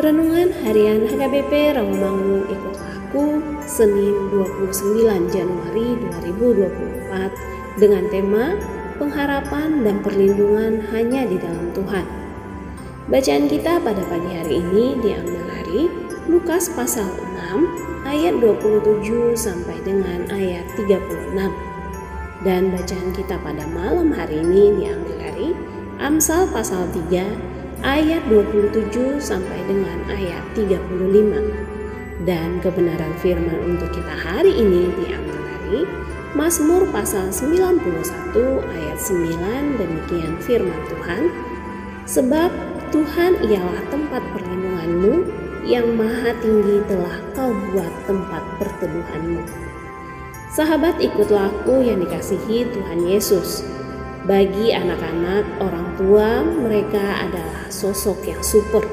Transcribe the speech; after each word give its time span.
Renungan 0.00 0.48
Harian 0.64 1.04
HKBP 1.04 1.76
Rawamangun 1.76 2.48
ikut 2.48 2.76
aku 2.80 3.36
Senin 3.68 4.32
29 4.32 5.28
Januari 5.28 5.92
2024 6.40 7.76
dengan 7.76 8.08
tema 8.08 8.56
Pengharapan 8.96 9.84
dan 9.84 10.00
Perlindungan 10.00 10.80
hanya 10.88 11.28
di 11.28 11.36
dalam 11.36 11.68
Tuhan. 11.76 12.08
Bacaan 13.12 13.44
kita 13.44 13.76
pada 13.84 14.00
pagi 14.08 14.32
hari 14.32 14.64
ini 14.64 14.96
diambil 15.04 15.44
dari 15.52 15.92
Lukas 16.32 16.72
pasal 16.72 17.12
6 17.60 18.08
ayat 18.08 18.40
27 18.40 19.36
sampai 19.36 19.84
dengan 19.84 20.24
ayat 20.32 20.64
36. 20.80 21.36
Dan 22.40 22.72
bacaan 22.72 23.08
kita 23.12 23.36
pada 23.44 23.68
malam 23.68 24.16
hari 24.16 24.40
ini 24.40 24.80
diambil 24.80 25.28
dari 25.28 25.52
Amsal 26.00 26.48
pasal 26.48 26.88
3 26.88 27.59
ayat 27.80 28.22
27 28.28 29.20
sampai 29.20 29.58
dengan 29.64 29.98
ayat 30.12 30.44
35. 30.52 32.28
Dan 32.28 32.60
kebenaran 32.60 33.16
firman 33.24 33.56
untuk 33.64 33.88
kita 33.96 34.12
hari 34.12 34.52
ini 34.52 34.92
diambil 35.00 35.38
dari 35.40 35.88
Mazmur 36.36 36.84
pasal 36.92 37.32
91 37.32 37.80
ayat 38.68 38.98
9 39.00 39.80
demikian 39.80 40.34
firman 40.44 40.80
Tuhan. 40.92 41.22
Sebab 42.04 42.50
Tuhan 42.92 43.40
ialah 43.48 43.80
tempat 43.88 44.20
perlindunganmu 44.36 45.14
yang 45.64 45.88
maha 45.96 46.36
tinggi 46.44 46.82
telah 46.90 47.16
kau 47.32 47.52
buat 47.72 47.92
tempat 48.04 48.42
perteduhanmu. 48.60 49.42
Sahabat 50.50 50.98
ikutlah 50.98 51.48
aku 51.48 51.86
yang 51.86 52.02
dikasihi 52.02 52.66
Tuhan 52.74 53.06
Yesus 53.06 53.62
bagi 54.28 54.68
anak-anak 54.68 55.64
orang 55.64 55.96
tua, 55.96 56.44
mereka 56.44 57.24
adalah 57.24 57.72
sosok 57.72 58.28
yang 58.28 58.42
super. 58.44 58.84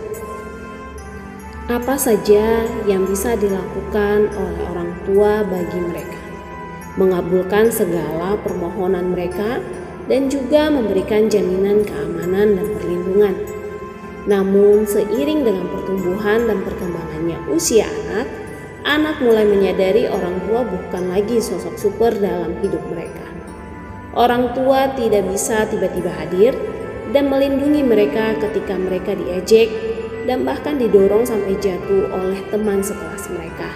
Apa 1.67 1.99
saja 1.99 2.63
yang 2.87 3.03
bisa 3.03 3.35
dilakukan 3.35 4.31
oleh 4.31 4.61
orang 4.71 4.91
tua 5.03 5.43
bagi 5.43 5.83
mereka? 5.83 6.15
Mengabulkan 6.95 7.67
segala 7.67 8.39
permohonan 8.39 9.11
mereka 9.11 9.59
dan 10.07 10.31
juga 10.31 10.71
memberikan 10.71 11.27
jaminan 11.27 11.83
keamanan 11.83 12.55
dan 12.55 12.67
perlindungan. 12.79 13.35
Namun, 14.31 14.87
seiring 14.87 15.43
dengan 15.43 15.67
pertumbuhan 15.67 16.47
dan 16.47 16.63
perkembangannya 16.63 17.35
usia 17.51 17.83
anak, 17.83 18.31
anak 18.87 19.19
mulai 19.19 19.43
menyadari 19.43 20.07
orang 20.07 20.39
tua 20.47 20.63
bukan 20.63 21.11
lagi 21.11 21.43
sosok 21.43 21.75
super 21.75 22.15
dalam 22.15 22.55
hidup 22.63 22.79
mereka 22.87 23.36
Orang 24.17 24.57
tua 24.57 24.89
tidak 24.97 25.29
bisa 25.29 25.69
tiba-tiba 25.69 26.09
hadir 26.09 26.57
dan 27.13 27.29
melindungi 27.29 27.85
mereka 27.85 28.33
ketika 28.41 28.73
mereka 28.73 29.13
diejek 29.13 29.69
dan 30.25 30.41
bahkan 30.41 30.81
didorong 30.81 31.21
sampai 31.21 31.53
jatuh 31.61 32.09
oleh 32.09 32.41
teman 32.49 32.81
sekelas 32.81 33.29
mereka. 33.29 33.69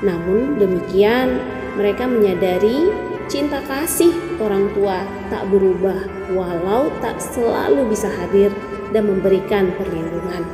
Namun 0.00 0.56
demikian, 0.56 1.36
mereka 1.76 2.08
menyadari 2.08 2.88
cinta 3.28 3.60
kasih 3.68 4.08
orang 4.40 4.72
tua 4.72 5.04
tak 5.28 5.44
berubah 5.52 6.00
walau 6.32 6.88
tak 7.04 7.20
selalu 7.20 7.92
bisa 7.92 8.08
hadir 8.08 8.48
dan 8.96 9.04
memberikan 9.04 9.68
perlindungan. 9.76 10.48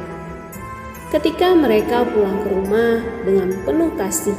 Ketika 1.15 1.55
mereka 1.55 2.03
pulang 2.03 2.43
ke 2.43 2.49
rumah 2.51 2.99
dengan 3.23 3.55
penuh 3.63 3.95
kasih, 3.95 4.35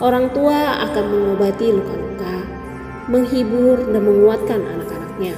orang 0.00 0.32
tua 0.32 0.80
akan 0.88 1.04
mengobati 1.12 1.68
luka-luka 1.68 2.33
menghibur 3.08 3.80
dan 3.90 4.02
menguatkan 4.04 4.60
anak-anaknya. 4.64 5.34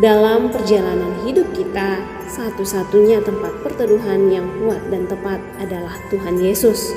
Dalam 0.00 0.48
perjalanan 0.48 1.12
hidup 1.28 1.46
kita, 1.52 2.00
satu-satunya 2.32 3.20
tempat 3.20 3.52
perteduhan 3.60 4.32
yang 4.32 4.48
kuat 4.62 4.80
dan 4.88 5.04
tepat 5.04 5.36
adalah 5.60 5.92
Tuhan 6.08 6.40
Yesus. 6.40 6.96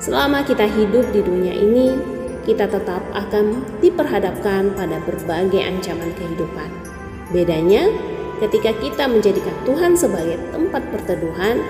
Selama 0.00 0.40
kita 0.46 0.64
hidup 0.64 1.10
di 1.12 1.20
dunia 1.20 1.52
ini, 1.52 1.92
kita 2.48 2.64
tetap 2.64 3.04
akan 3.12 3.60
diperhadapkan 3.84 4.72
pada 4.72 4.96
berbagai 5.04 5.60
ancaman 5.60 6.08
kehidupan. 6.16 6.70
Bedanya, 7.28 7.92
ketika 8.40 8.72
kita 8.80 9.04
menjadikan 9.04 9.52
Tuhan 9.68 9.92
sebagai 9.92 10.40
tempat 10.48 10.80
perteduhan, 10.88 11.60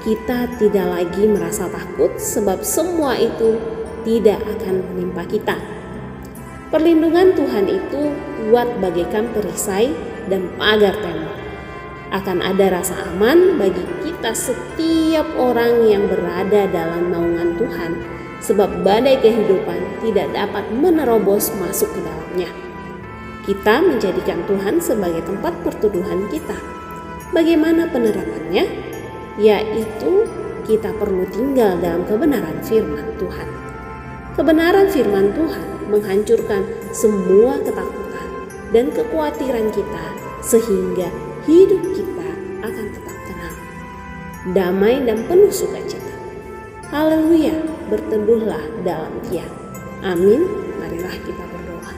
kita 0.00 0.48
tidak 0.56 0.86
lagi 0.88 1.28
merasa 1.28 1.68
takut 1.68 2.16
sebab 2.16 2.64
semua 2.64 3.14
itu 3.20 3.60
tidak 4.08 4.40
akan 4.56 4.82
menimpa 4.94 5.28
kita. 5.28 5.81
Perlindungan 6.72 7.36
Tuhan 7.36 7.68
itu 7.68 8.16
kuat 8.48 8.80
bagaikan 8.80 9.28
perisai 9.36 9.92
dan 10.32 10.48
pagar 10.56 10.96
tembok. 11.04 11.36
Akan 12.08 12.40
ada 12.40 12.80
rasa 12.80 12.96
aman 13.12 13.60
bagi 13.60 13.84
kita 14.00 14.32
setiap 14.32 15.28
orang 15.36 15.84
yang 15.84 16.08
berada 16.08 16.64
dalam 16.72 17.12
naungan 17.12 17.60
Tuhan, 17.60 17.92
sebab 18.40 18.80
badai 18.80 19.20
kehidupan 19.20 20.00
tidak 20.00 20.32
dapat 20.32 20.64
menerobos 20.72 21.52
masuk 21.60 21.92
ke 21.92 22.00
dalamnya. 22.00 22.48
Kita 23.44 23.84
menjadikan 23.84 24.40
Tuhan 24.48 24.80
sebagai 24.80 25.28
tempat 25.28 25.52
pertuduhan 25.60 26.24
kita. 26.32 26.56
Bagaimana 27.36 27.84
penerapannya? 27.92 28.64
Yaitu 29.36 30.24
kita 30.64 30.88
perlu 30.96 31.28
tinggal 31.28 31.76
dalam 31.84 32.08
kebenaran 32.08 32.64
firman 32.64 33.12
Tuhan. 33.20 33.48
Kebenaran 34.40 34.88
firman 34.88 35.36
Tuhan 35.36 35.81
menghancurkan 35.88 36.62
semua 36.92 37.58
ketakutan 37.62 38.28
dan 38.70 38.90
kekhawatiran 38.92 39.68
kita 39.74 40.06
sehingga 40.42 41.08
hidup 41.46 41.82
kita 41.94 42.28
akan 42.62 42.86
tetap 42.94 43.16
tenang, 43.26 43.56
damai 44.54 45.02
dan 45.02 45.22
penuh 45.26 45.50
sukacita. 45.50 46.14
Haleluya, 46.92 47.56
berteduhlah 47.88 48.62
dalam 48.84 49.16
Dia. 49.26 49.46
Amin. 50.04 50.44
Marilah 50.82 51.16
kita 51.24 51.44
berdoa. 51.46 51.94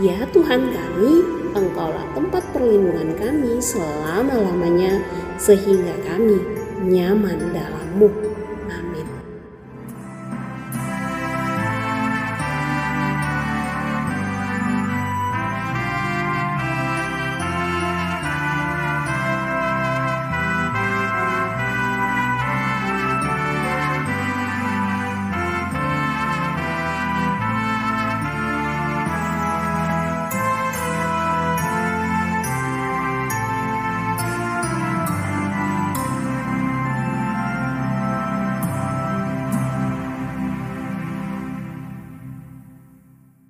Ya 0.00 0.24
Tuhan 0.30 0.72
kami, 0.72 1.12
Engkaulah 1.56 2.04
tempat 2.12 2.44
perlindungan 2.52 3.16
kami 3.16 3.56
selama-lamanya 3.64 5.00
sehingga 5.40 5.96
kami 6.04 6.36
nyaman 6.84 7.48
dalammu. 7.48 8.35